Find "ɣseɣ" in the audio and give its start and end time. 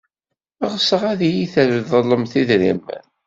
0.73-1.01